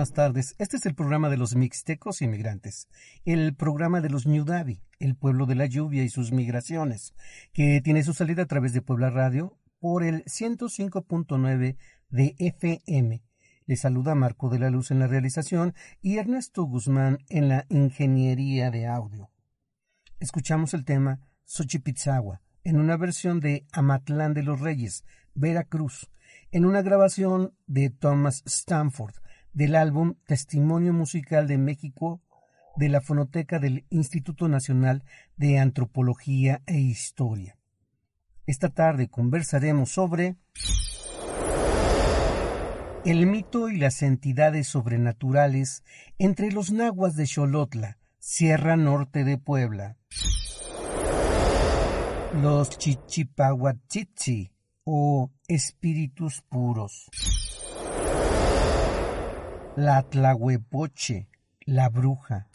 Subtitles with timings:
[0.00, 0.54] Buenas tardes.
[0.56, 2.88] Este es el programa de los mixtecos inmigrantes,
[3.26, 7.12] el programa de los Ñudavi, el pueblo de la lluvia y sus migraciones,
[7.52, 11.76] que tiene su salida a través de Puebla Radio por el 105.9
[12.08, 13.22] de FM.
[13.66, 18.70] Le saluda Marco de la Luz en la realización y Ernesto Guzmán en la ingeniería
[18.70, 19.28] de audio.
[20.18, 26.10] Escuchamos el tema Xochipitzagua en una versión de Amatlán de los Reyes, Veracruz,
[26.52, 29.14] en una grabación de Thomas Stanford,
[29.52, 32.20] del álbum Testimonio Musical de México
[32.76, 35.02] de la Fonoteca del Instituto Nacional
[35.36, 37.56] de Antropología e Historia.
[38.46, 40.36] Esta tarde conversaremos sobre
[43.04, 45.84] el mito y las entidades sobrenaturales
[46.18, 49.96] entre los nahuas de Xolotla, Sierra Norte de Puebla.
[52.42, 54.52] Los chichipahuatzitzi
[54.84, 57.10] o espíritus puros
[59.80, 61.26] la Tlahuepoche,
[61.64, 62.48] la bruja,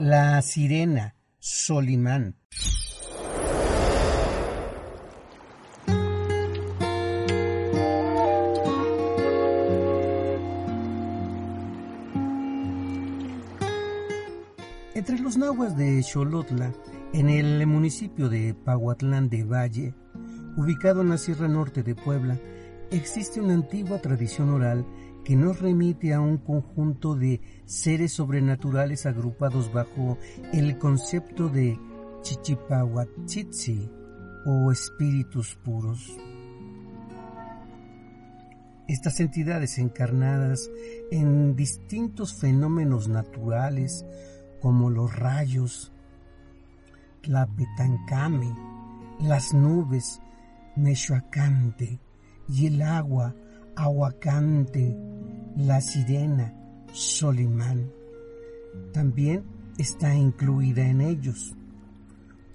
[0.00, 2.34] la sirena, Solimán.
[14.94, 16.72] Entre los nahuas de Xolotla,
[17.12, 19.94] en el municipio de Pahuatlán de Valle,
[20.56, 22.36] ubicado en la Sierra Norte de Puebla,
[22.90, 24.86] existe una antigua tradición oral
[25.24, 30.18] que nos remite a un conjunto de seres sobrenaturales agrupados bajo
[30.52, 31.78] el concepto de
[32.22, 33.90] Chichipahuatzitzi
[34.46, 36.16] o espíritus puros.
[38.86, 40.70] Estas entidades encarnadas
[41.10, 44.06] en distintos fenómenos naturales
[44.60, 45.92] como los rayos,
[47.24, 48.54] la petancame,
[49.20, 50.20] las nubes,
[50.76, 51.98] Meshuacante,
[52.48, 53.34] y el agua
[53.78, 54.96] Aguacante,
[55.56, 56.54] la sirena,
[56.92, 57.92] Solimán.
[58.92, 59.44] También
[59.76, 61.54] está incluida en ellos.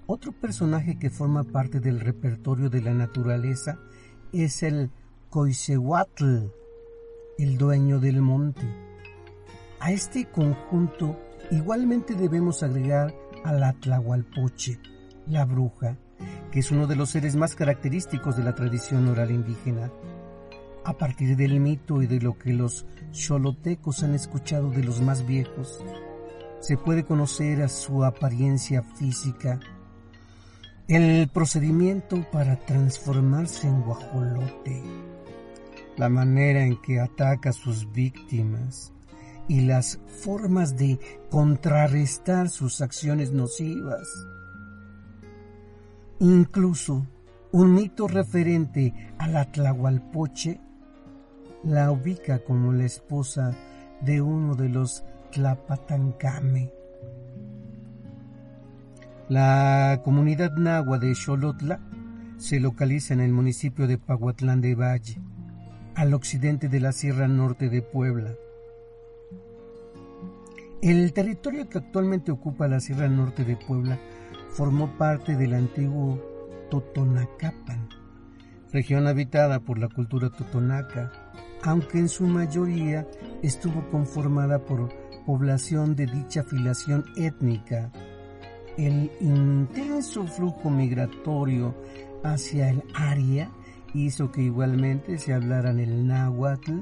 [0.06, 3.78] Otro personaje que forma parte del repertorio de la naturaleza
[4.32, 4.90] es el
[5.30, 6.48] Coisehuatl,
[7.38, 8.62] el dueño del monte.
[9.78, 11.16] A este conjunto
[11.52, 13.76] igualmente debemos agregar a la
[15.26, 15.98] la bruja,
[16.52, 19.90] que es uno de los seres más característicos de la tradición oral indígena.
[20.84, 25.26] A partir del mito y de lo que los cholotecos han escuchado de los más
[25.26, 25.82] viejos,
[26.60, 29.60] se puede conocer a su apariencia física,
[30.88, 34.82] el procedimiento para transformarse en guajolote,
[35.96, 38.92] la manera en que ataca a sus víctimas
[39.48, 40.98] y las formas de
[41.30, 44.06] contrarrestar sus acciones nocivas.
[46.22, 47.04] Incluso
[47.50, 50.60] un mito referente a la Tlahualpoche
[51.64, 53.56] la ubica como la esposa
[54.02, 56.70] de uno de los Tlapatancame.
[59.28, 61.80] La comunidad nahua de Xolotla
[62.36, 65.20] se localiza en el municipio de Pahuatlán de Valle,
[65.96, 68.32] al occidente de la Sierra Norte de Puebla.
[70.82, 73.98] El territorio que actualmente ocupa la Sierra Norte de Puebla
[74.52, 76.20] formó parte del antiguo
[76.70, 77.88] Totonacapan,
[78.72, 81.12] región habitada por la cultura totonaca,
[81.62, 83.06] aunque en su mayoría
[83.42, 84.90] estuvo conformada por
[85.26, 87.90] población de dicha filiación étnica.
[88.76, 91.74] El intenso flujo migratorio
[92.24, 93.50] hacia el área
[93.94, 96.80] hizo que igualmente se hablaran el náhuatl,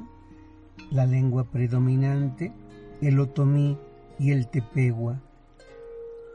[0.90, 2.52] la lengua predominante,
[3.00, 3.76] el otomí
[4.18, 5.20] y el tepehua.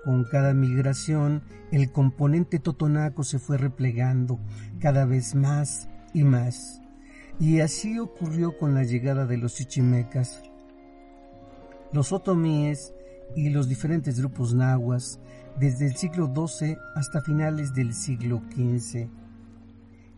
[0.06, 1.42] Con cada migración,
[1.72, 4.40] el componente totonaco se fue replegando
[4.80, 6.80] cada vez más y más.
[7.40, 10.44] Y así ocurrió con la llegada de los chichimecas.
[11.92, 12.94] Los otomíes
[13.36, 15.20] y los diferentes grupos nahuas
[15.60, 19.10] desde el siglo XII hasta finales del siglo XV.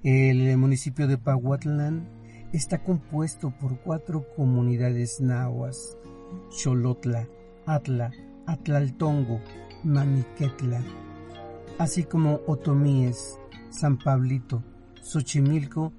[0.03, 2.09] El municipio de Pahuatlán
[2.51, 5.97] está compuesto por cuatro comunidades nahuas,
[6.49, 7.25] Xolotla,
[7.65, 8.11] Atla,
[8.45, 9.39] Atlaltongo,
[9.83, 10.81] Mamiquetla,
[11.77, 13.39] así como Otomíes,
[13.69, 14.63] San Pablito,
[15.01, 15.93] Xochimilco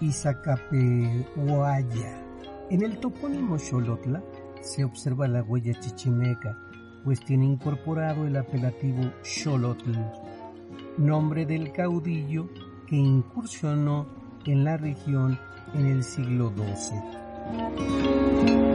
[0.00, 2.22] y Zacapehuaya.
[2.70, 4.22] En el topónimo Xolotla
[4.62, 6.58] se observa la huella chichimeca,
[7.04, 9.92] pues tiene incorporado el apelativo Xolotl,
[10.96, 12.48] nombre del caudillo
[12.86, 14.06] que incursionó
[14.46, 15.38] en la región
[15.74, 18.73] en el siglo XII.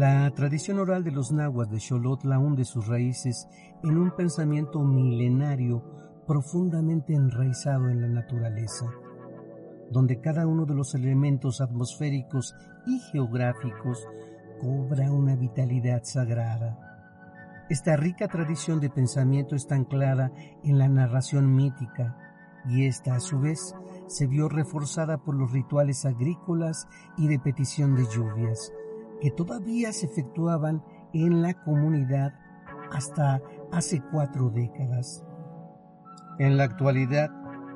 [0.00, 3.46] La tradición oral de los nahuas de Xolotla hunde sus raíces
[3.82, 5.84] en un pensamiento milenario
[6.26, 8.86] profundamente enraizado en la naturaleza,
[9.90, 12.54] donde cada uno de los elementos atmosféricos
[12.86, 14.08] y geográficos
[14.58, 17.66] cobra una vitalidad sagrada.
[17.68, 20.32] Esta rica tradición de pensamiento está anclada
[20.64, 22.16] en la narración mítica
[22.70, 23.74] y esta a su vez
[24.06, 26.88] se vio reforzada por los rituales agrícolas
[27.18, 28.72] y de petición de lluvias,
[29.20, 32.32] que todavía se efectuaban en la comunidad
[32.92, 33.40] hasta
[33.72, 35.24] hace cuatro décadas.
[36.38, 37.30] En la actualidad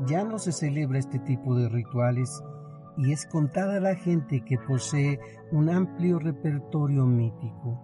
[0.06, 2.42] ya no se celebra este tipo de rituales
[2.96, 5.20] y es contada la gente que posee
[5.52, 7.82] un amplio repertorio mítico.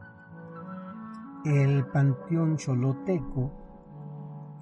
[1.44, 3.52] El panteón choloteco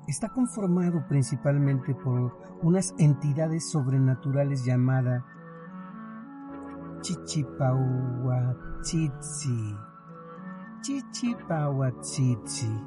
[0.06, 5.22] está conformado principalmente por unas entidades sobrenaturales llamadas
[7.00, 9.76] Chichipahuatzitzi.
[10.82, 12.82] Chichipahuatzitzi.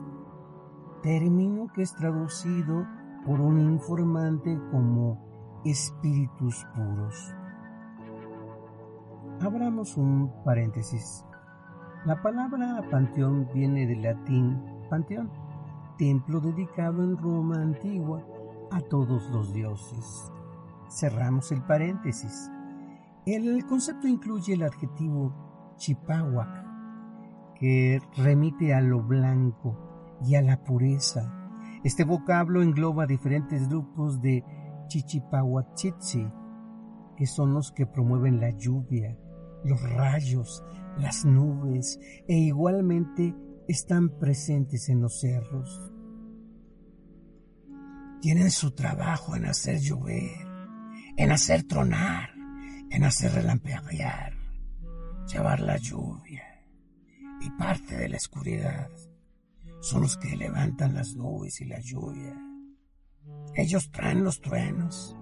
[1.01, 2.85] Término que es traducido
[3.25, 5.17] por un informante como
[5.63, 7.33] espíritus puros.
[9.39, 11.25] Abramos un paréntesis.
[12.05, 15.31] La palabra panteón viene del latín panteón,
[15.97, 18.21] templo dedicado en Roma antigua
[18.71, 20.29] a todos los dioses.
[20.89, 22.51] Cerramos el paréntesis.
[23.25, 26.65] El concepto incluye el adjetivo chipahuac,
[27.55, 31.31] que remite a lo blanco y a la pureza.
[31.83, 34.43] Este vocablo engloba diferentes grupos de
[34.87, 36.27] chichipahuachitzi,
[37.15, 39.15] que son los que promueven la lluvia,
[39.63, 40.63] los rayos,
[40.97, 43.35] las nubes e igualmente
[43.67, 45.93] están presentes en los cerros.
[48.19, 50.47] Tienen su trabajo en hacer llover,
[51.17, 52.30] en hacer tronar,
[52.91, 54.33] en hacer relampear,
[55.25, 56.43] llevar la lluvia
[57.39, 58.89] y parte de la oscuridad.
[59.79, 62.37] Son los que levantan las nubes y la lluvia.
[63.55, 65.15] Ellos traen los truenos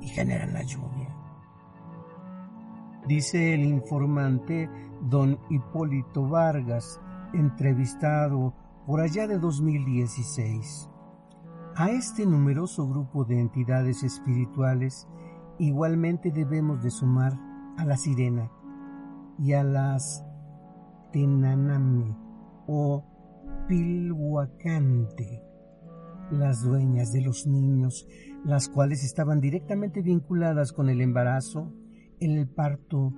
[0.00, 1.14] y generan la lluvia.
[3.06, 4.68] Dice el informante
[5.02, 7.00] don Hipólito Vargas,
[7.34, 8.54] entrevistado
[8.86, 10.88] por allá de 2016.
[11.76, 15.06] A este numeroso grupo de entidades espirituales
[15.60, 17.38] igualmente debemos de sumar
[17.76, 18.50] a la sirena
[19.38, 20.24] y a las
[21.12, 22.16] tenaname
[22.66, 23.04] o
[23.68, 25.42] pilhuacante,
[26.30, 28.06] las dueñas de los niños,
[28.44, 31.74] las cuales estaban directamente vinculadas con el embarazo,
[32.20, 33.12] el parto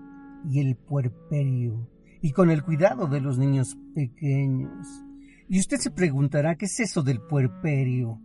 [0.49, 1.89] y el puerperio,
[2.21, 4.87] y con el cuidado de los niños pequeños.
[5.49, 8.21] Y usted se preguntará, ¿qué es eso del puerperio?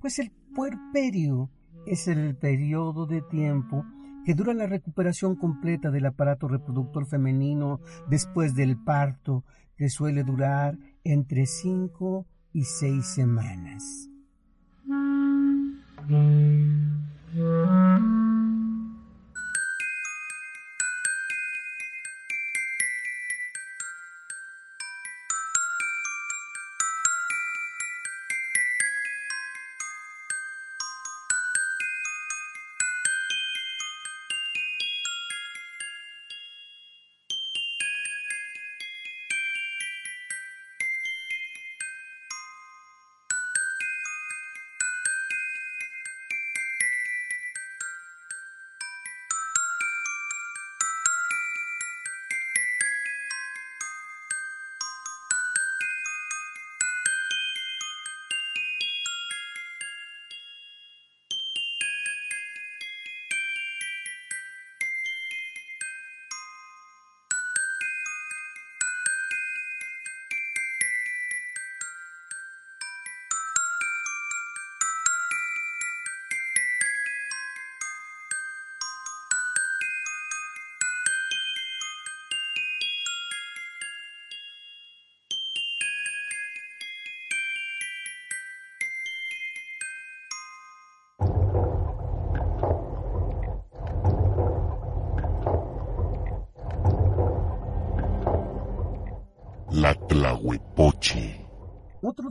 [0.00, 1.50] Pues el puerperio
[1.90, 3.84] es el periodo de tiempo
[4.24, 9.44] que dura la recuperación completa del aparato reproductor femenino después del parto,
[9.76, 14.10] que suele durar entre cinco y seis semanas.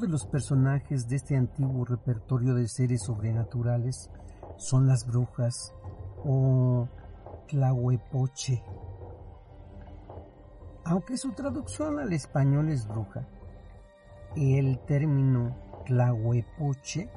[0.07, 4.09] Los personajes de este antiguo repertorio de seres sobrenaturales
[4.57, 5.73] son las brujas
[6.23, 6.87] o
[7.47, 8.63] Tlahuepoche.
[10.85, 13.27] Aunque su traducción al español es bruja,
[14.35, 17.09] el término Tlahuepoche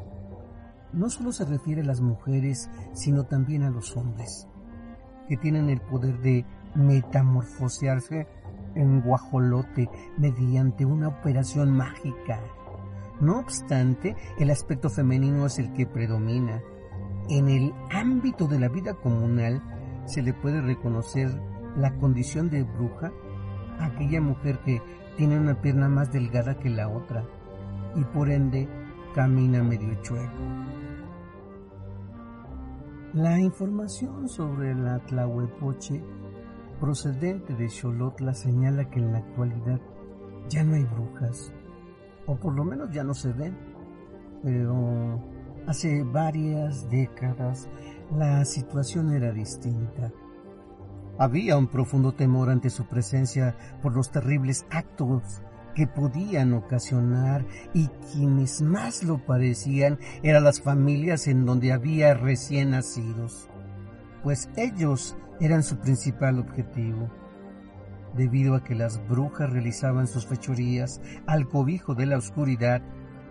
[0.93, 4.49] no solo se refiere a las mujeres, sino también a los hombres,
[5.29, 6.45] que tienen el poder de
[6.75, 8.27] metamorfosearse
[8.75, 12.41] en guajolote mediante una operación mágica.
[13.21, 16.63] No obstante, el aspecto femenino es el que predomina.
[17.29, 19.63] En el ámbito de la vida comunal
[20.07, 21.31] se le puede reconocer
[21.77, 23.13] la condición de bruja
[23.79, 24.83] a aquella mujer que
[25.17, 27.25] tiene una pierna más delgada que la otra
[27.95, 28.69] y por ende
[29.15, 30.33] camina medio chueco.
[33.13, 36.03] La información sobre la Tlahuepoche
[36.81, 39.81] procedente de Xolotla señala que en la actualidad
[40.49, 41.53] ya no hay brujas,
[42.31, 43.57] o por lo menos ya no se ven,
[44.45, 45.21] pero
[45.67, 47.69] hace varias décadas
[48.17, 50.13] la situación era distinta.
[51.19, 55.43] Había un profundo temor ante su presencia por los terribles actos
[55.75, 57.45] que podían ocasionar
[57.75, 63.49] y quienes más lo parecían eran las familias en donde había recién nacidos,
[64.23, 67.11] pues ellos eran su principal objetivo.
[68.15, 72.83] Debido a que las brujas realizaban sus fechorías al cobijo de la oscuridad,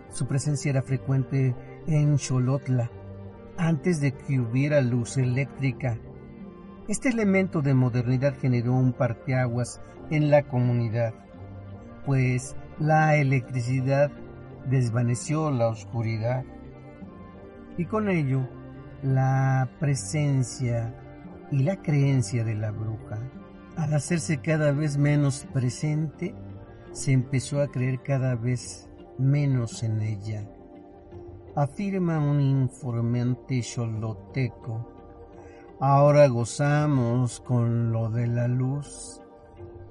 [0.08, 1.54] su presencia era frecuente
[1.86, 2.90] en Xolotla,
[3.56, 5.98] antes de que hubiera luz eléctrica.
[6.88, 11.14] Este elemento de modernidad generó un parteaguas en la comunidad,
[12.06, 14.10] pues la electricidad
[14.68, 16.44] desvaneció la oscuridad
[17.76, 18.48] y con ello
[19.02, 20.94] la presencia
[21.50, 23.18] y la creencia de la bruja,
[23.76, 26.34] al hacerse cada vez menos presente,
[26.92, 30.48] se empezó a creer cada vez menos en ella.
[31.54, 34.88] Afirma un informante choloteco.
[35.80, 39.20] Ahora gozamos con lo de la luz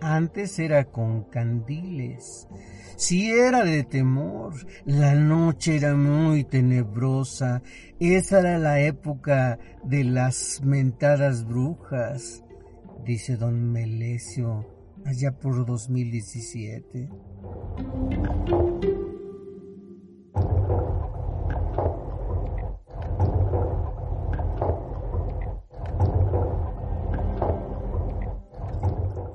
[0.02, 2.48] Antes era con candiles.
[2.96, 4.54] Si era de temor,
[4.86, 7.62] la noche era muy tenebrosa.
[8.00, 12.46] Esa era la época de las mentadas brujas,
[13.06, 14.65] dice don Melesio,
[15.06, 17.10] allá por 2017.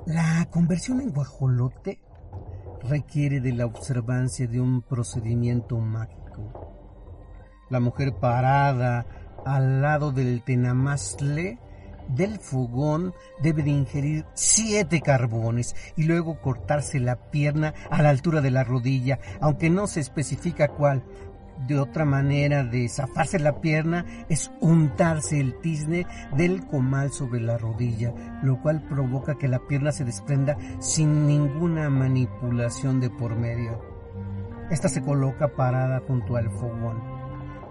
[0.05, 1.99] La conversión en guajolote
[2.83, 6.25] requiere de la observancia de un procedimiento mágico.
[7.69, 9.05] La mujer parada
[9.45, 11.59] al lado del tenamazle
[12.09, 18.41] del fogón debe de ingerir siete carbones y luego cortarse la pierna a la altura
[18.41, 21.03] de la rodilla, aunque no se especifica cuál,
[21.67, 27.57] de otra manera de zafarse la pierna es untarse el tizne del comal sobre la
[27.57, 33.81] rodilla, lo cual provoca que la pierna se desprenda sin ninguna manipulación de por medio.
[34.69, 37.14] Esta se coloca parada junto al fogón.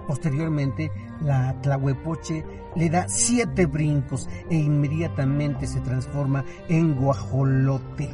[0.07, 0.91] Posteriormente,
[1.23, 2.45] la tlahuepoche
[2.77, 8.11] le da siete brincos e inmediatamente se transforma en guajolote.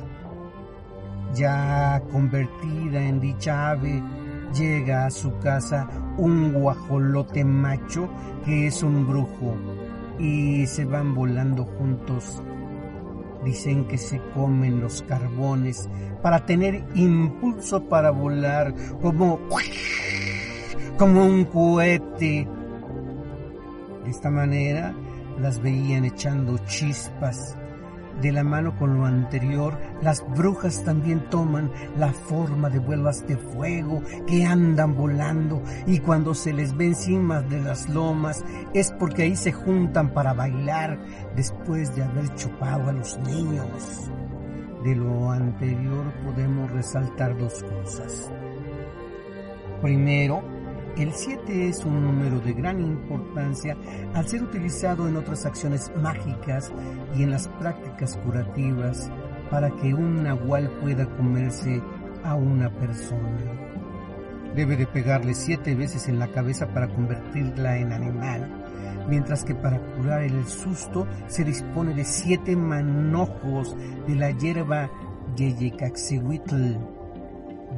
[1.35, 4.02] Ya convertida en dicha ave,
[4.54, 8.09] llega a su casa un guajolote macho
[8.44, 9.56] que es un brujo
[10.18, 12.42] y se van volando juntos.
[13.44, 15.88] Dicen que se comen los carbones
[16.23, 19.38] para tener impulso para volar como
[21.00, 22.47] como un cohete.
[24.04, 24.95] De esta manera
[25.40, 27.57] las veían echando chispas
[28.21, 33.38] de la mano con lo anterior, las brujas también toman la forma de vuelas de
[33.38, 39.23] fuego que andan volando y cuando se les ve encima de las lomas es porque
[39.23, 41.00] ahí se juntan para bailar
[41.35, 44.11] después de haber chupado a los niños.
[44.85, 48.30] De lo anterior podemos resaltar dos cosas.
[49.80, 50.60] Primero,
[50.97, 53.76] el 7 es un número de gran importancia
[54.14, 56.73] al ser utilizado en otras acciones mágicas
[57.16, 59.11] y en las prácticas curativas
[59.50, 61.83] para que un nahual pueda comerse
[62.24, 63.40] a una persona.
[64.55, 68.48] Debe de pegarle siete veces en la cabeza para convertirla en animal,
[69.09, 73.76] mientras que para curar el susto se dispone de siete manojos
[74.07, 74.90] de la hierba
[75.37, 76.76] Yeyecaxihuitl,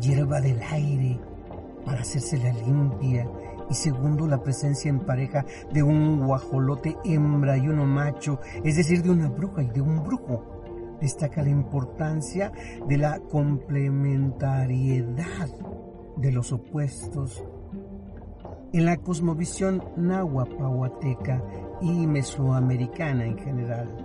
[0.00, 1.20] hierba del aire,
[1.84, 3.28] para hacerse la limpia
[3.70, 9.02] y segundo la presencia en pareja de un guajolote hembra y uno macho, es decir,
[9.02, 10.44] de una bruja y de un brujo.
[11.00, 12.52] Destaca la importancia
[12.86, 15.48] de la complementariedad
[16.16, 17.42] de los opuestos.
[18.72, 21.42] En la cosmovisión nahuapahuateca
[21.80, 23.96] y mesoamericana en general.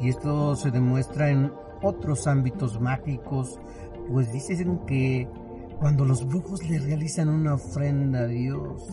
[0.00, 3.60] Y esto se demuestra en otros ámbitos mágicos,
[4.10, 5.28] pues dicen que
[5.82, 8.86] cuando los brujos le realizan una ofrenda a Dios,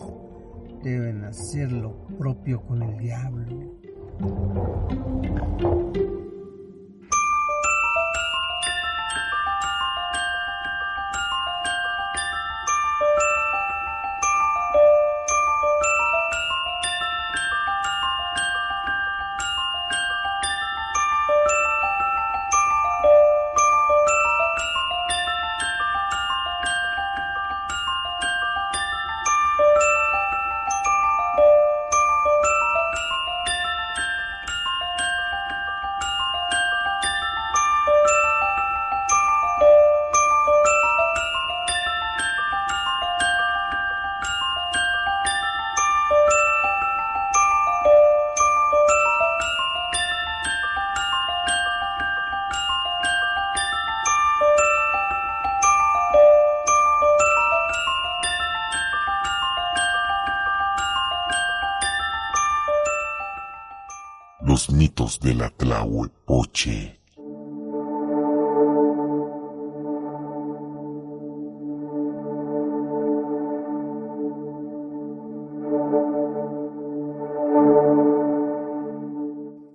[0.82, 3.76] deben hacer lo propio con el diablo.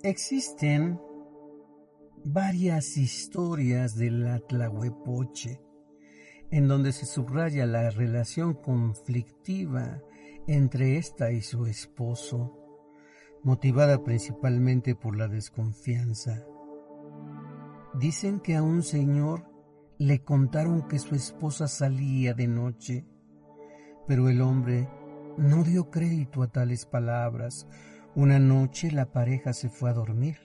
[0.04, 1.00] Existen
[2.24, 5.62] varias historias de la Tlahuepoche
[6.52, 10.02] en donde se subraya la relación conflictiva
[10.48, 12.65] entre esta y su esposo,
[13.46, 16.44] motivada principalmente por la desconfianza.
[17.94, 19.48] Dicen que a un señor
[20.00, 23.06] le contaron que su esposa salía de noche,
[24.08, 24.90] pero el hombre
[25.38, 27.68] no dio crédito a tales palabras.
[28.16, 30.38] Una noche la pareja se fue a dormir.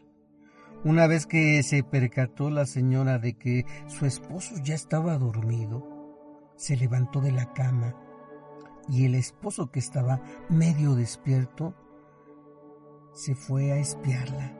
[0.84, 6.76] Una vez que se percató la señora de que su esposo ya estaba dormido, se
[6.76, 7.96] levantó de la cama
[8.90, 11.74] y el esposo que estaba medio despierto
[13.12, 14.52] se fue a espiarla.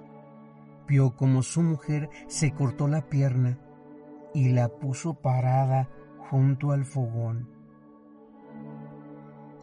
[0.88, 3.58] Vio como su mujer se cortó la pierna
[4.34, 5.88] y la puso parada
[6.30, 7.48] junto al fogón.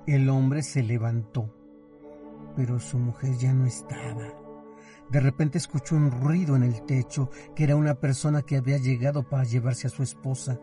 [0.05, 1.53] El hombre se levantó,
[2.55, 4.33] pero su mujer ya no estaba.
[5.09, 9.23] De repente escuchó un ruido en el techo, que era una persona que había llegado
[9.27, 10.59] para llevarse a su esposa,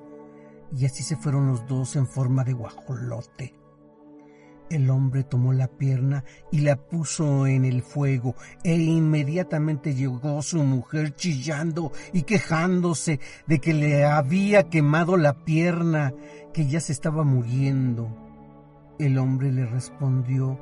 [0.72, 3.54] y así se fueron los dos en forma de guajolote.
[4.70, 10.62] El hombre tomó la pierna y la puso en el fuego, e inmediatamente llegó su
[10.62, 16.14] mujer chillando y quejándose de que le había quemado la pierna,
[16.52, 18.08] que ya se estaba muriendo.
[18.98, 20.58] El hombre le respondió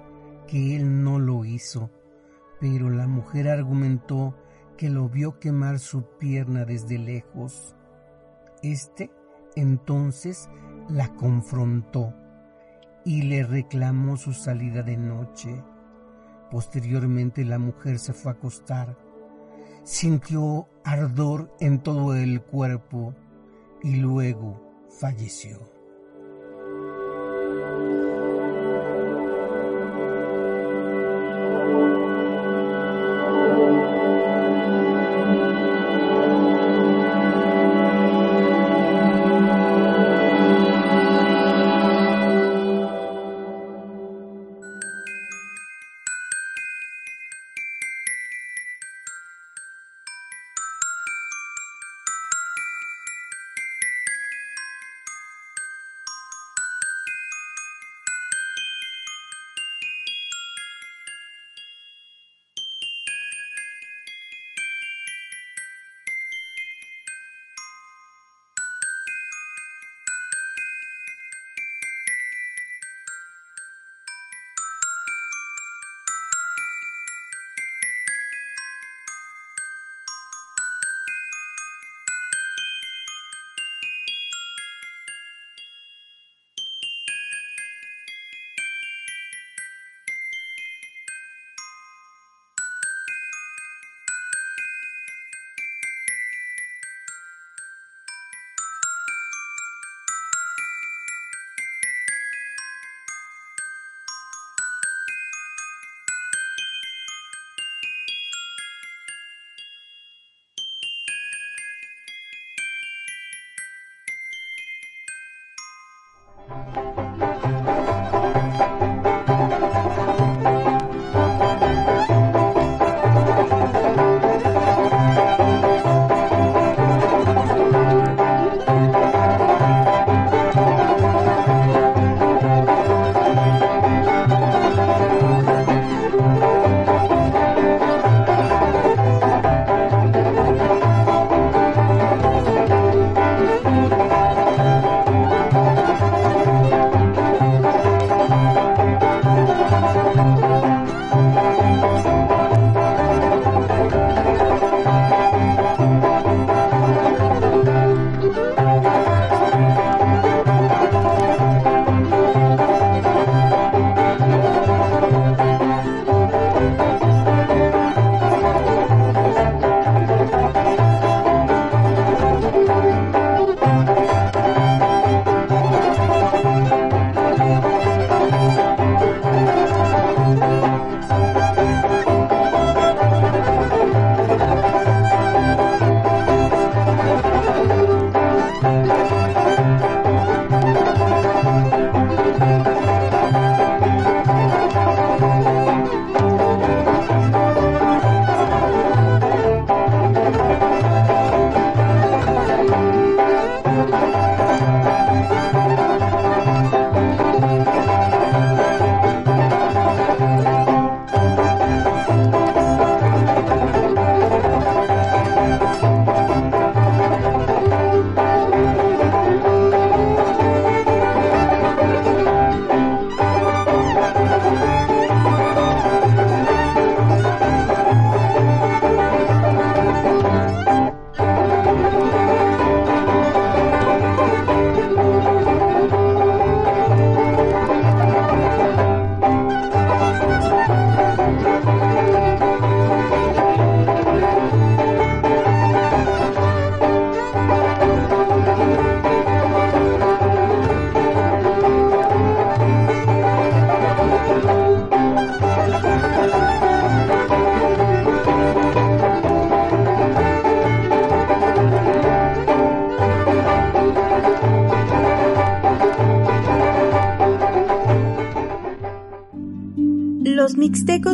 [0.48, 1.90] que él no lo hizo,
[2.60, 4.36] pero la mujer argumentó
[4.76, 7.76] que lo vio quemar su pierna desde lejos.
[8.62, 9.10] Este
[9.54, 10.48] entonces
[10.88, 12.14] la confrontó
[13.04, 15.62] y le reclamó su salida de noche.
[16.50, 18.96] Posteriormente la mujer se fue a acostar.
[19.84, 23.14] Sintió ardor en todo el cuerpo
[23.82, 25.71] y luego falleció.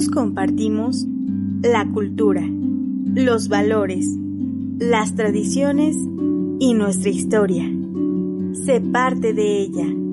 [0.07, 1.07] Compartimos
[1.63, 2.45] la cultura,
[3.15, 4.07] los valores,
[4.79, 5.97] las tradiciones
[6.61, 7.65] y nuestra historia.
[8.65, 10.08] Sé parte de ella.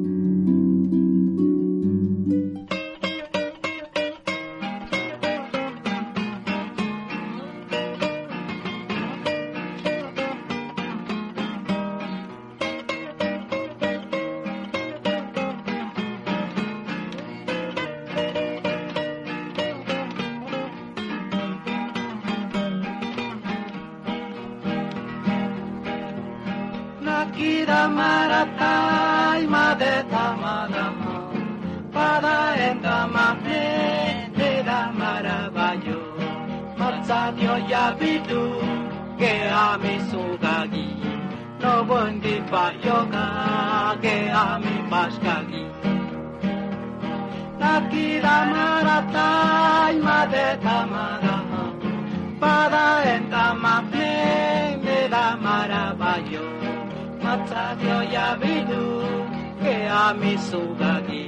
[60.49, 61.25] Sugagi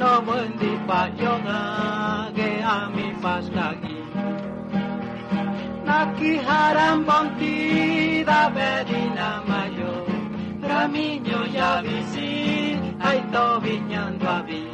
[0.00, 1.60] no mundi pa yoga
[2.36, 3.98] ke ami paskagi
[5.88, 7.56] naki haram bonti
[8.28, 9.94] da bedina mayo
[10.68, 12.32] Ramiño ya visi
[13.08, 14.64] ay to viñando avi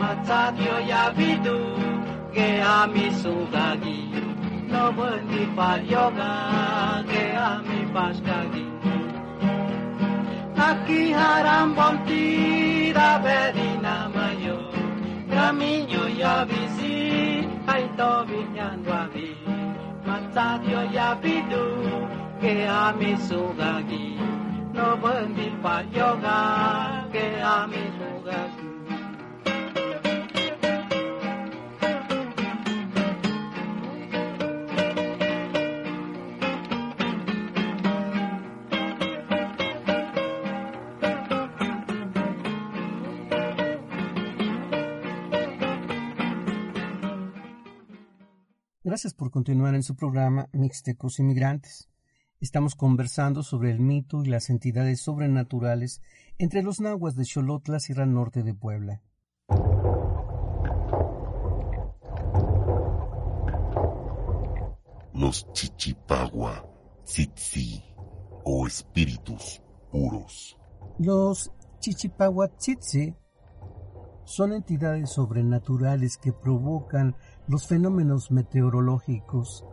[0.00, 1.58] matsadio ya vidu
[2.34, 4.00] ke ami sugagi
[4.72, 6.32] no mundi pa yoga
[7.10, 7.80] ke ami
[10.66, 12.24] Aki haram bonti
[12.72, 12.75] da
[13.24, 14.58] bedina mayo
[15.30, 16.96] Gramiño ya visi
[17.66, 19.36] ay to viñando a vi
[20.06, 21.64] Matsadio ya pidu
[22.40, 24.16] que a mi sugagi
[24.76, 26.40] No buendi pa yoga
[27.12, 27.84] que a mi
[48.96, 51.90] Gracias por continuar en su programa Mixtecos Inmigrantes.
[52.40, 56.00] Estamos conversando sobre el mito y las entidades sobrenaturales
[56.38, 59.02] entre los nahuas de Xolotla, Sierra Norte de Puebla.
[65.12, 66.66] Los Chichipagua,
[67.04, 67.84] Tzitzi
[68.44, 69.60] o espíritus
[69.92, 70.56] puros.
[70.98, 73.14] Los Chichipahuatzitzi
[74.24, 77.14] son entidades sobrenaturales que provocan
[77.48, 79.64] los fenómenos meteorológicos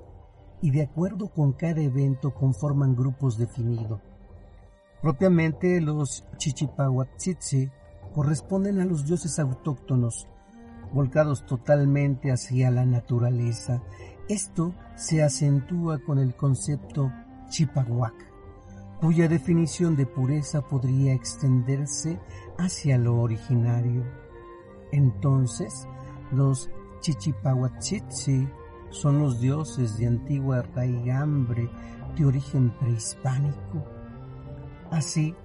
[0.61, 3.99] y de acuerdo con cada evento conforman grupos definidos.
[5.01, 7.69] Propiamente los Chichipahuatzitzi
[8.13, 10.27] corresponden a los dioses autóctonos,
[10.93, 13.81] volcados totalmente hacia la naturaleza.
[14.29, 17.11] Esto se acentúa con el concepto
[17.49, 18.13] Chipahuac,
[19.01, 22.19] cuya definición de pureza podría extenderse
[22.57, 24.05] hacia lo originario.
[24.93, 25.87] Entonces,
[26.31, 26.69] los
[27.03, 28.47] Chichipahuatzitzi
[28.89, 31.69] son los dioses de antigua raigambre
[32.15, 33.83] de origen prehispánico.
[34.89, 35.35] Así,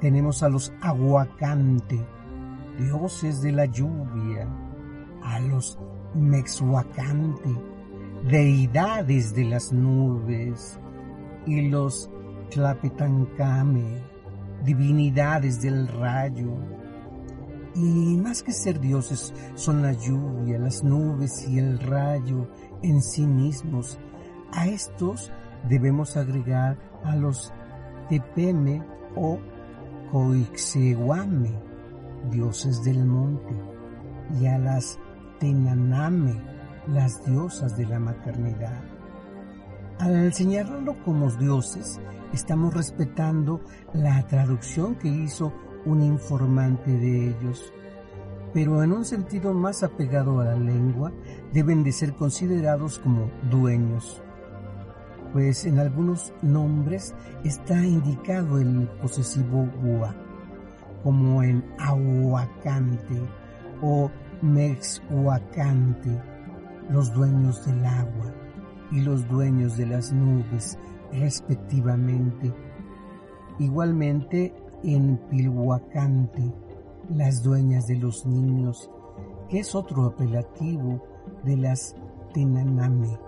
[0.00, 2.04] tenemos a los Aguacante,
[2.76, 4.48] dioses de la lluvia,
[5.22, 5.78] a los
[6.14, 7.50] Mexhuacante,
[8.28, 10.80] deidades de las nubes,
[11.46, 12.10] y los
[12.50, 14.02] Tlapetancame,
[14.64, 16.79] divinidades del rayo.
[17.74, 22.48] Y más que ser dioses, son la lluvia, las nubes y el rayo
[22.82, 23.98] en sí mismos.
[24.52, 25.30] A estos
[25.68, 27.52] debemos agregar a los
[28.08, 28.82] Tepeme
[29.14, 29.38] o
[30.10, 31.52] Coixehuame,
[32.30, 33.54] dioses del monte,
[34.40, 34.98] y a las
[35.38, 36.34] Tenaname,
[36.88, 38.82] las diosas de la maternidad.
[40.00, 42.00] Al señalarlo como dioses,
[42.32, 43.60] estamos respetando
[43.92, 45.52] la traducción que hizo
[45.86, 47.72] un informante de ellos,
[48.52, 51.12] pero en un sentido más apegado a la lengua,
[51.52, 54.22] deben de ser considerados como dueños,
[55.32, 57.14] pues en algunos nombres
[57.44, 60.14] está indicado el posesivo gua,
[61.02, 63.20] como en ahuacante
[63.80, 64.10] o
[64.42, 66.10] mexhuacante,
[66.90, 68.34] los dueños del agua
[68.90, 70.76] y los dueños de las nubes,
[71.12, 72.52] respectivamente.
[73.58, 76.52] Igualmente en Pilhuacante,
[77.14, 78.90] las dueñas de los niños,
[79.48, 81.02] que es otro apelativo
[81.44, 81.96] de las
[82.32, 83.18] Tenaname.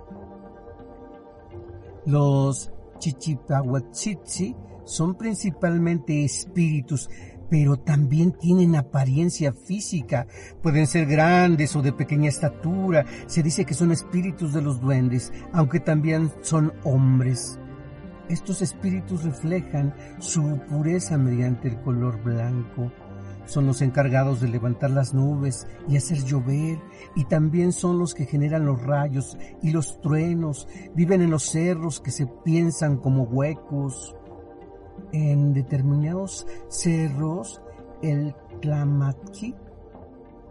[2.07, 7.09] Los Chichipahuatzitzi son principalmente espíritus,
[7.49, 10.27] pero también tienen apariencia física.
[10.63, 13.05] Pueden ser grandes o de pequeña estatura.
[13.27, 17.59] Se dice que son espíritus de los duendes, aunque también son hombres.
[18.29, 22.93] Estos espíritus reflejan su pureza mediante el color blanco.
[23.45, 26.79] Son los encargados de levantar las nubes y hacer llover,
[27.17, 30.69] y también son los que generan los rayos y los truenos.
[30.95, 34.15] Viven en los cerros que se piensan como huecos
[35.13, 37.61] en determinados cerros
[38.03, 39.55] el Tlamatki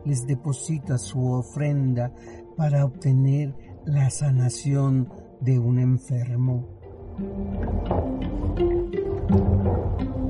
[0.05, 2.11] les deposita su ofrenda
[2.57, 3.55] para obtener
[3.85, 6.80] la sanación de un enfermo.
[7.21, 7.61] Thank
[10.01, 10.20] you.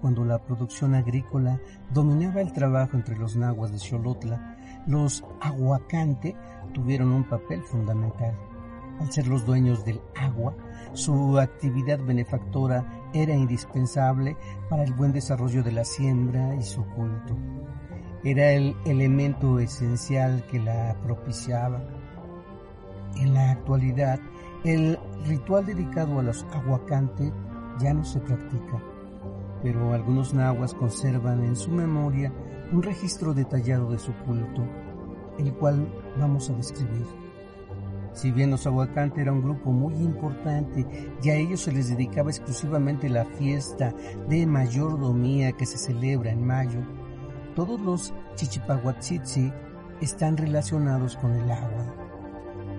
[0.00, 1.60] Cuando la producción agrícola
[1.94, 4.56] dominaba el trabajo entre los nahuas de Xolotla,
[4.88, 6.34] los aguacante
[6.74, 8.34] tuvieron un papel fundamental.
[8.98, 10.56] Al ser los dueños del agua,
[10.92, 14.36] su actividad benefactora era indispensable
[14.68, 17.36] para el buen desarrollo de la siembra y su culto.
[18.24, 21.80] Era el elemento esencial que la propiciaba.
[23.14, 24.18] En la actualidad,
[24.64, 27.32] el ritual dedicado a los aguacante
[27.78, 28.82] ya no se practica
[29.62, 32.32] pero algunos nahuas conservan en su memoria
[32.72, 34.62] un registro detallado de su culto,
[35.38, 35.86] el cual
[36.18, 37.06] vamos a describir.
[38.12, 40.84] Si bien los aguacantes era un grupo muy importante
[41.22, 43.94] y a ellos se les dedicaba exclusivamente la fiesta
[44.28, 46.80] de mayordomía que se celebra en mayo,
[47.54, 49.52] todos los chichipahuatzitzi
[50.00, 52.09] están relacionados con el agua.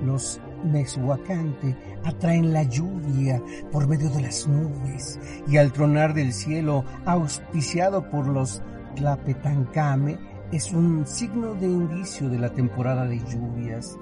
[0.03, 6.83] Los Mexhuacante atraen la lluvia por medio de las nubes y al tronar del cielo
[7.05, 8.61] auspiciado por los
[8.95, 10.17] Tlapetancame
[10.51, 13.97] es un signo de indicio de la temporada de lluvias.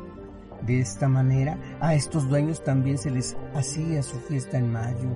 [0.66, 5.10] De esta manera a estos dueños también se les hacía su fiesta en mayo.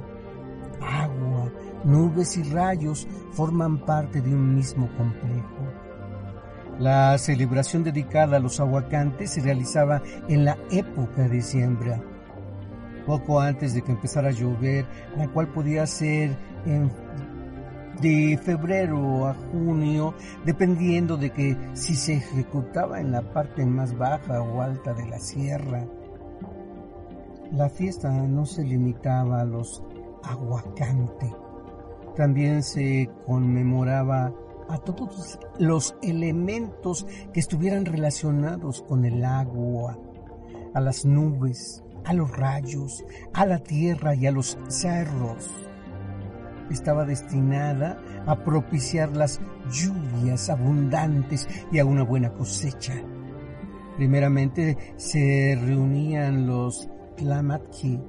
[0.82, 1.52] Agua,
[1.84, 5.83] nubes y rayos forman parte de un mismo complejo.
[6.84, 12.02] La celebración dedicada a los aguacantes se realizaba en la época de siembra,
[13.06, 16.36] poco antes de que empezara a llover, la cual podía ser
[18.02, 24.42] de febrero a junio, dependiendo de que si se ejecutaba en la parte más baja
[24.42, 25.88] o alta de la sierra.
[27.54, 29.82] La fiesta no se limitaba a los
[30.22, 31.32] aguacantes,
[32.18, 34.34] también se conmemoraba
[34.74, 40.00] a todos los elementos que estuvieran relacionados con el agua,
[40.74, 45.48] a las nubes, a los rayos, a la tierra y a los cerros.
[46.72, 49.40] Estaba destinada a propiciar las
[49.72, 52.96] lluvias abundantes y a una buena cosecha.
[53.96, 58.02] Primeramente se reunían los Tlamatki,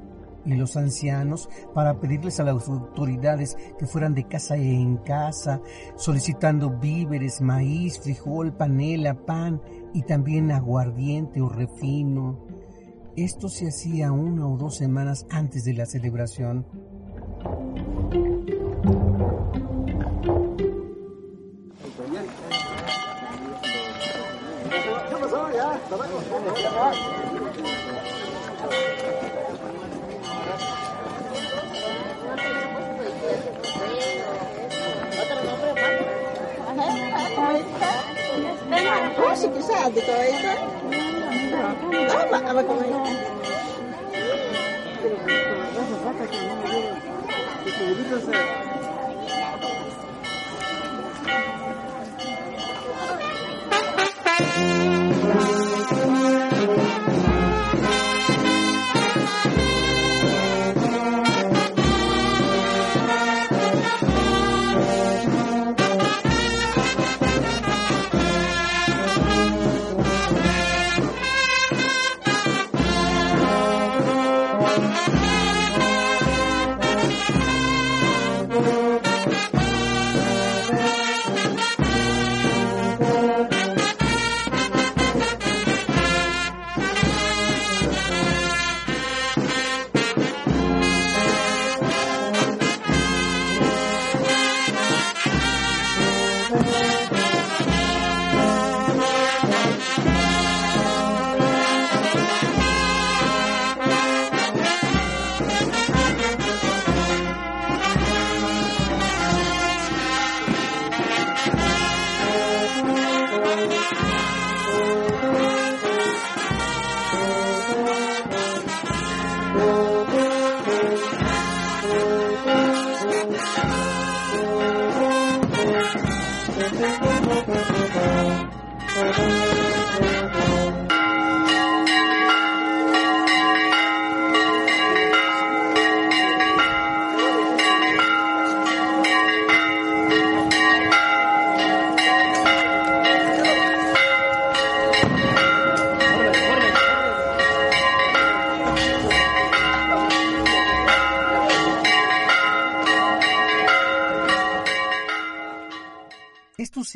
[0.44, 5.60] y los ancianos para pedirles a las autoridades que fueran de casa en casa,
[5.96, 9.60] solicitando víveres, maíz, frijol, panela, pan
[9.92, 12.46] y también aguardiente o refino.
[13.16, 16.66] Esto se hacía una o dos semanas antes de la celebración.
[39.30, 40.48] Así que sabe todo eso.
[42.20, 42.84] Ama, ama como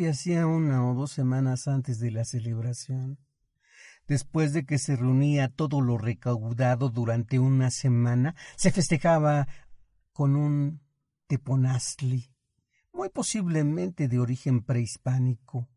[0.06, 3.18] Hacía una o dos semanas antes de la celebración.
[4.06, 9.48] Después de que se reunía todo lo recaudado durante una semana, se festejaba
[10.12, 10.80] con un
[11.26, 12.32] teponazli,
[12.92, 15.68] muy posiblemente de origen prehispánico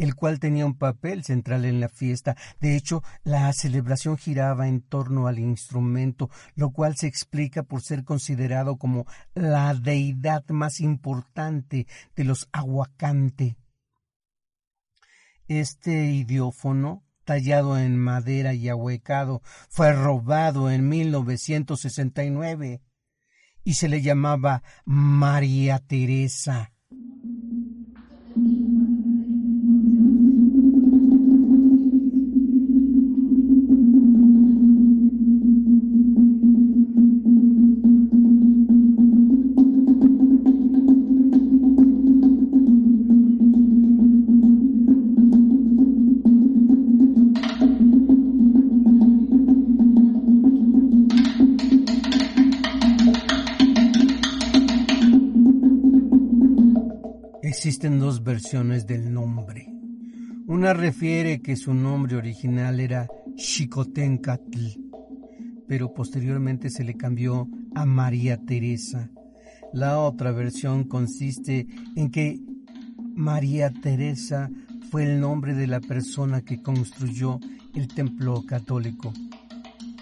[0.00, 2.36] el cual tenía un papel central en la fiesta.
[2.58, 8.04] De hecho, la celebración giraba en torno al instrumento, lo cual se explica por ser
[8.04, 9.04] considerado como
[9.34, 13.56] la deidad más importante de los aguacante.
[15.50, 22.82] Este idiófono tallado en madera y ahuecado, fue robado en 1969
[23.64, 26.72] y se le llamaba María Teresa.
[57.98, 59.66] Dos versiones del nombre.
[60.46, 64.66] Una refiere que su nombre original era Xicotencatl,
[65.66, 69.10] pero posteriormente se le cambió a María Teresa.
[69.72, 71.66] La otra versión consiste
[71.96, 72.40] en que
[73.14, 74.48] María Teresa
[74.90, 77.40] fue el nombre de la persona que construyó
[77.74, 79.12] el templo católico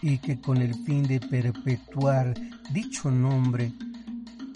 [0.03, 2.35] y que con el fin de perpetuar
[2.73, 3.73] dicho nombre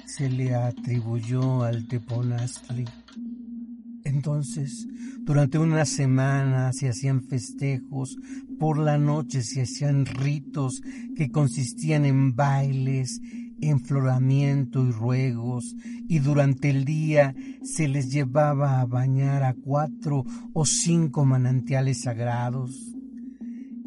[0.06, 2.84] se le atribuyó al Teponazli.
[4.12, 4.86] Entonces,
[5.20, 8.18] durante una semana se hacían festejos,
[8.58, 10.82] por la noche se hacían ritos
[11.16, 13.20] que consistían en bailes,
[13.62, 15.74] enfloramiento y ruegos,
[16.08, 22.94] y durante el día se les llevaba a bañar a cuatro o cinco manantiales sagrados.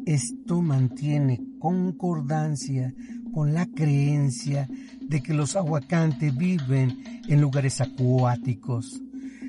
[0.06, 2.92] Esto mantiene concordancia
[3.32, 4.68] con la creencia
[5.00, 9.02] de que los aguacantes viven en lugares acuáticos.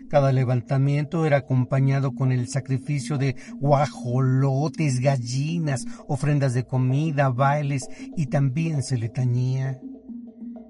[0.09, 8.27] Cada levantamiento era acompañado con el sacrificio de guajolotes, gallinas, ofrendas de comida, bailes y
[8.27, 9.79] también se le tañía.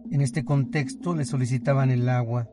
[0.09, 2.49] En este contexto le solicitaban el agua.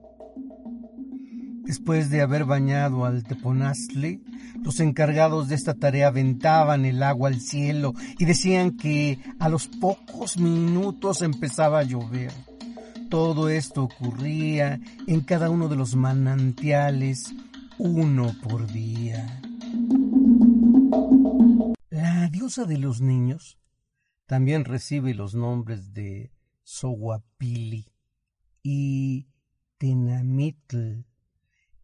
[1.64, 4.22] Después de haber bañado al Teponazli,
[4.62, 9.68] los encargados de esta tarea aventaban el agua al cielo y decían que a los
[9.68, 12.32] pocos minutos empezaba a llover.
[13.14, 17.32] Todo esto ocurría en cada uno de los manantiales,
[17.78, 19.40] uno por día.
[21.90, 23.56] La diosa de los niños
[24.26, 26.32] también recibe los nombres de
[26.64, 27.86] Sohuapili
[28.64, 29.28] y
[29.78, 31.04] Tenamitl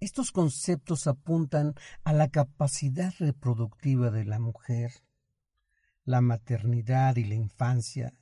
[0.01, 4.91] estos conceptos apuntan a la capacidad reproductiva de la mujer,
[6.05, 8.20] la maternidad y la infancia.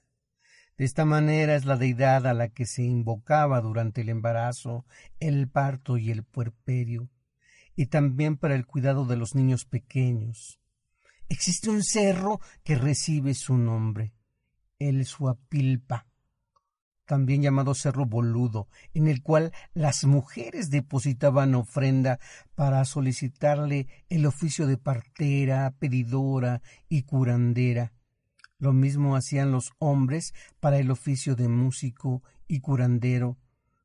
[0.78, 4.86] De esta manera es la deidad a la que se invocaba durante el embarazo,
[5.18, 7.10] el parto y el puerperio,
[7.74, 10.60] y también para el cuidado de los niños pequeños.
[11.28, 14.14] Existe un cerro que recibe su nombre,
[14.78, 16.06] el Suapilpa,
[17.06, 22.20] también llamado Cerro Boludo, en el cual las mujeres depositaban ofrenda
[22.54, 27.92] para solicitarle el oficio de partera, pedidora y curandera.
[28.58, 33.38] Lo mismo hacían los hombres para el oficio de músico y curandero,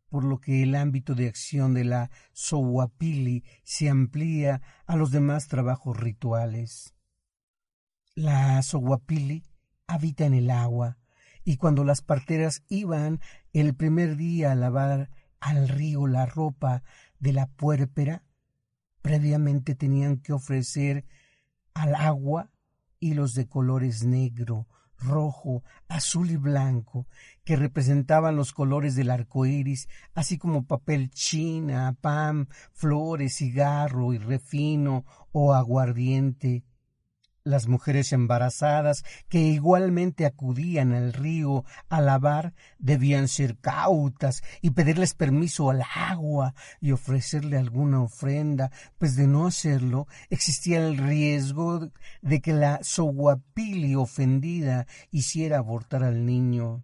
[0.10, 5.48] por lo que el ámbito de acción de la Sohuapili se amplía a los demás
[5.48, 6.96] trabajos rituales.
[8.16, 9.44] La Sohuapili
[9.86, 10.98] habita en el agua,
[11.44, 13.20] y cuando las parteras iban
[13.54, 16.84] el primer día a lavar al río la ropa
[17.20, 18.24] de la puérpera,
[19.02, 21.06] previamente tenían que ofrecer
[21.74, 22.53] al agua
[23.04, 27.08] hilos de colores negro, rojo, azul y blanco,
[27.44, 34.18] que representaban los colores del arco iris, así como papel china, pan, flores, cigarro y
[34.18, 36.64] refino o aguardiente
[37.44, 45.14] las mujeres embarazadas que igualmente acudían al río a lavar debían ser cautas y pedirles
[45.14, 51.90] permiso al agua y ofrecerle alguna ofrenda, pues de no hacerlo existía el riesgo
[52.22, 56.84] de que la soguapili ofendida hiciera abortar al niño.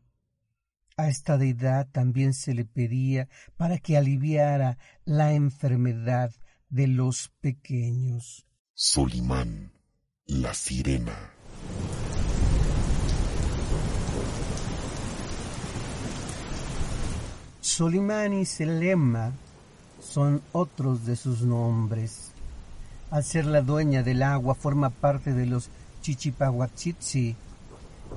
[0.98, 6.34] A esta deidad también se le pedía para que aliviara la enfermedad
[6.68, 8.46] de los pequeños.
[8.74, 9.79] Solimán
[10.30, 11.18] la sirena.
[17.62, 19.32] Solimán y Selema
[20.02, 22.32] son otros de sus nombres.
[23.10, 25.70] Al ser la dueña del agua, forma parte de los
[26.02, 27.36] Chichipahuachitzi,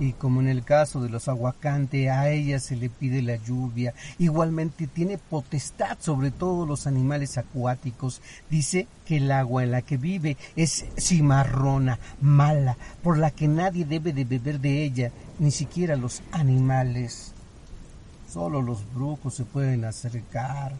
[0.00, 3.94] y como en el caso de los aguacante, a ella se le pide la lluvia.
[4.18, 8.20] Igualmente tiene potestad sobre todos los animales acuáticos.
[8.50, 13.84] Dice que el agua en la que vive es cimarrona, mala, por la que nadie
[13.84, 17.32] debe de beber de ella, ni siquiera los animales.
[18.28, 20.72] Solo los brujos se pueden acercar.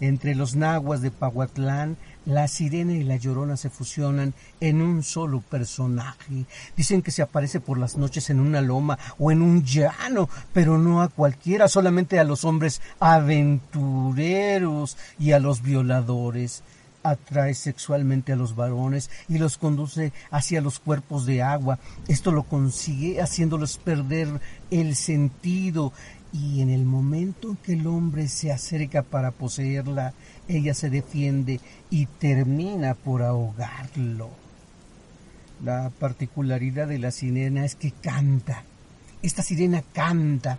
[0.00, 5.40] Entre los nahuas de Pahuatlán, la sirena y la llorona se fusionan en un solo
[5.40, 6.44] personaje.
[6.76, 10.78] Dicen que se aparece por las noches en una loma o en un llano, pero
[10.78, 16.62] no a cualquiera, solamente a los hombres aventureros y a los violadores.
[17.02, 21.78] Atrae sexualmente a los varones y los conduce hacia los cuerpos de agua.
[22.08, 24.28] Esto lo consigue haciéndolos perder
[24.70, 25.92] el sentido
[26.32, 30.12] y en el momento en que el hombre se acerca para poseerla,
[30.46, 31.60] ella se defiende
[31.90, 34.30] y termina por ahogarlo.
[35.64, 38.64] La particularidad de la sirena es que canta.
[39.22, 40.58] Esta sirena canta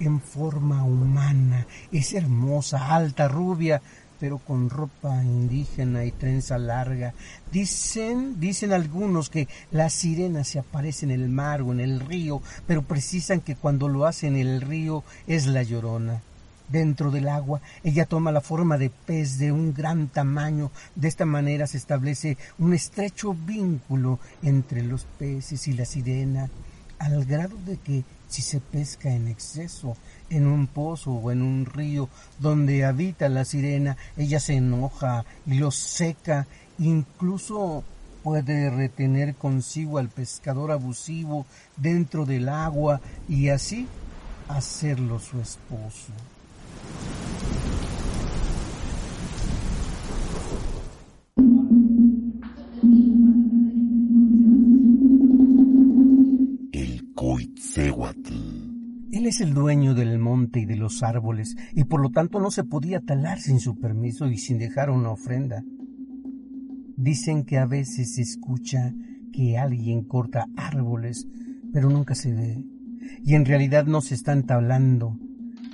[0.00, 1.66] en forma humana.
[1.92, 3.80] Es hermosa, alta, rubia,
[4.20, 7.14] pero con ropa indígena y trenza larga.
[7.50, 12.42] Dicen, dicen algunos que la sirena se aparece en el mar o en el río,
[12.66, 16.20] pero precisan que cuando lo hace en el río es la llorona.
[16.68, 20.70] Dentro del agua, ella toma la forma de pez de un gran tamaño.
[20.94, 26.48] De esta manera se establece un estrecho vínculo entre los peces y la sirena,
[27.00, 29.96] al grado de que si se pesca en exceso
[30.28, 35.54] en un pozo o en un río donde habita la sirena, ella se enoja y
[35.54, 36.46] los seca,
[36.78, 37.82] incluso
[38.22, 41.46] puede retener consigo al pescador abusivo
[41.76, 43.88] dentro del agua y así
[44.48, 46.12] hacerlo su esposo.
[59.12, 62.50] Él es el dueño del monte y de los árboles, y por lo tanto no
[62.50, 65.64] se podía talar sin su permiso y sin dejar una ofrenda.
[66.96, 68.94] Dicen que a veces se escucha
[69.32, 71.26] que alguien corta árboles,
[71.72, 72.64] pero nunca se ve,
[73.24, 75.18] y en realidad no se están tablando.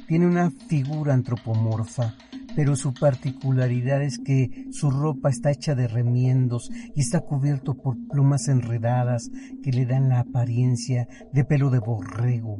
[0.07, 2.15] Tiene una figura antropomorfa,
[2.57, 7.99] pero su particularidad es que su ropa está hecha de remiendos y está cubierto por
[8.09, 9.31] plumas enredadas
[9.63, 12.59] que le dan la apariencia de pelo de borrego.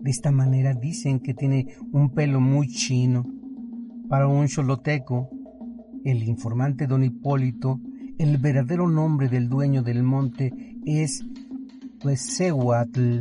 [0.00, 3.26] De esta manera dicen que tiene un pelo muy chino.
[4.08, 5.28] Para un choloteco,
[6.02, 7.78] el informante don Hipólito,
[8.18, 10.50] el verdadero nombre del dueño del monte
[10.86, 11.22] es
[12.02, 13.20] Huesehuatl,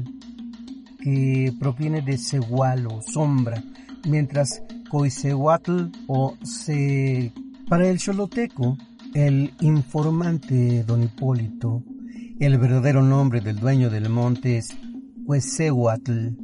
[1.03, 3.61] que proviene de Cehualo, sombra,
[4.07, 7.33] mientras Coisehuatl o se...
[7.67, 8.77] Para el choloteco,
[9.13, 11.83] el informante don Hipólito,
[12.39, 14.75] el verdadero nombre del dueño del monte es
[15.25, 16.35] Huesehuatl,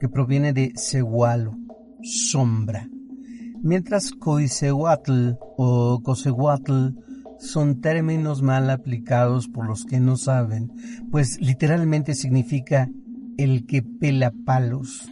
[0.00, 1.56] que proviene de Cehualo,
[2.02, 2.88] sombra,
[3.62, 6.90] mientras Coisehuatl o Cosehuatl
[7.38, 10.72] son términos mal aplicados por los que no saben,
[11.10, 12.88] pues literalmente significa
[13.36, 15.10] el que pela palos.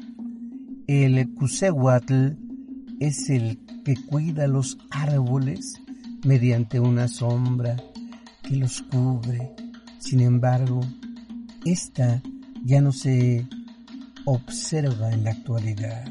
[0.87, 2.37] El Cusehuatl
[3.01, 5.80] es el que cuida los árboles
[6.26, 7.76] mediante una sombra
[8.43, 9.55] que los cubre.
[9.99, 10.82] Sin embargo,
[11.64, 12.22] esta
[12.66, 13.49] ya no se
[14.26, 16.05] observa en la actualidad.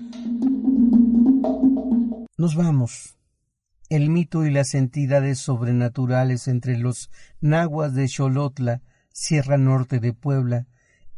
[2.36, 3.16] Nos vamos.
[3.90, 7.12] El mito y las entidades sobrenaturales entre los
[7.42, 10.66] nahuas de Xolotla, Sierra Norte de Puebla,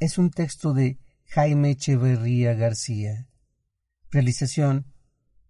[0.01, 3.27] es un texto de Jaime Echeverría García.
[4.15, 4.85] Realización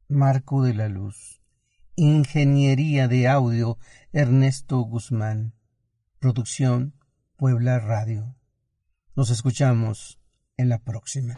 [0.08, 1.40] Marco de la Luz.
[1.96, 3.78] Ingeniería de audio
[4.12, 5.54] Ernesto Guzmán.
[6.18, 6.96] Producción
[7.38, 8.36] Puebla Radio.
[9.16, 10.20] Nos escuchamos
[10.58, 11.38] en la próxima.